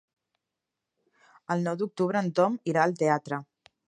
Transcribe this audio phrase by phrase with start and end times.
[1.55, 3.41] El nou d'octubre en Tom irà al teatre.